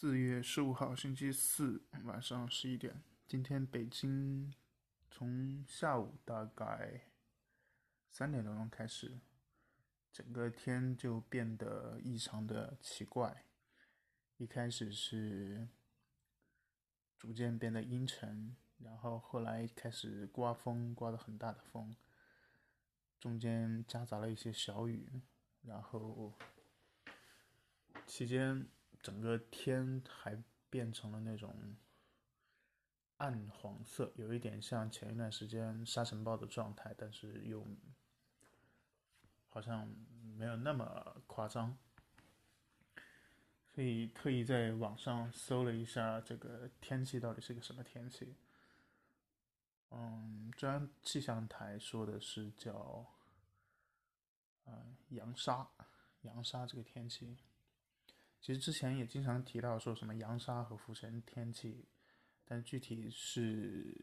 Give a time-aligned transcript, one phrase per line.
[0.00, 4.50] 四月十五号星期四晚上十一点，今天北京
[5.10, 7.02] 从下午大概
[8.08, 9.20] 三点多钟开始，
[10.10, 13.44] 整个天就变得异常的奇怪。
[14.38, 15.68] 一开始是
[17.18, 21.94] 逐渐变得阴沉，然后后来开始刮风，刮得很大的风，
[23.20, 25.20] 中间夹杂了一些小雨，
[25.60, 26.32] 然后
[28.06, 28.66] 期间。
[29.02, 31.76] 整个天还变成了那种
[33.16, 37.66] 暗黄色，有一点像前一段时间沙尘暴的状态，但是又
[39.48, 39.88] 好像
[40.36, 41.76] 没有那么夸张。
[43.72, 48.34] 所以特意在网上搜了一下这个天气到底是个什么天气。
[49.90, 53.06] 嗯，中央气象台说的是叫
[54.66, 55.68] 嗯扬沙，
[56.22, 57.36] 扬沙这个天气。
[58.40, 61.86] 其实之前也经常提到说什么扬沙和浮尘天气，
[62.44, 63.94] 但具体是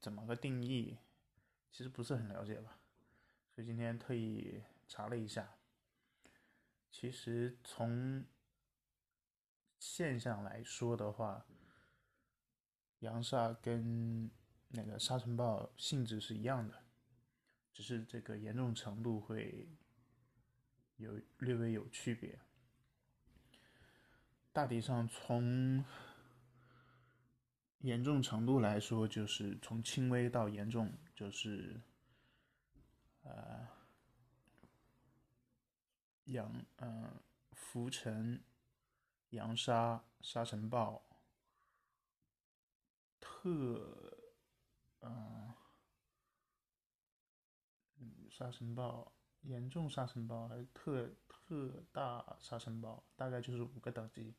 [0.00, 0.96] 怎么个定义，
[1.72, 2.78] 其实不是很了解吧。
[3.52, 5.56] 所以今天特意查了一下，
[6.90, 8.24] 其实从
[9.80, 11.44] 现象来说的话，
[13.00, 14.30] 扬沙跟
[14.68, 16.84] 那个沙尘暴性质是一样的，
[17.72, 19.68] 只是这个严重程度会
[20.96, 22.38] 有略微有区别。
[24.54, 25.84] 大体上，从
[27.80, 31.82] 严重程度来说，就是从轻微到严重，就是
[33.24, 33.66] 呃，
[36.26, 38.40] 扬嗯浮尘、
[39.30, 41.04] 扬沙、沙尘暴、
[43.18, 44.16] 特
[45.00, 45.52] 嗯
[48.30, 49.12] 沙尘暴、
[49.44, 54.34] 严重沙尘暴还是特特大沙尘暴，大概就是五个等级。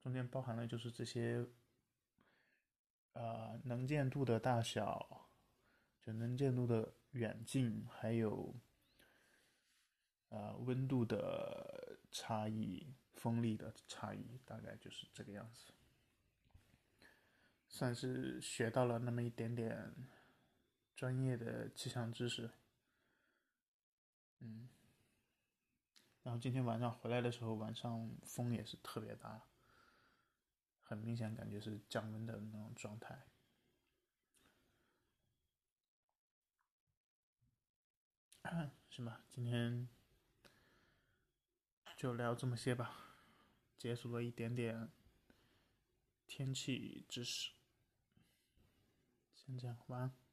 [0.00, 1.46] 中间包含了就是这些，
[3.12, 5.28] 呃，能见度的大小，
[6.00, 8.54] 就能见度的远近，还有，
[10.30, 15.72] 呃，温度的差异、风力的差异，大概就是这个样子。
[17.68, 19.94] 算是学到了那么一点点
[20.96, 22.50] 专业的气象知识。
[26.30, 29.48] 然后今天晚上回来的时候，晚上风也是特别大。
[30.80, 33.26] 很明显，感觉是降温的那种状态。
[38.88, 39.88] 行吧，今天
[41.96, 43.16] 就聊这么些吧，
[43.76, 44.88] 解锁了一点点
[46.28, 47.50] 天气知识。
[49.34, 50.29] 先这样，晚安。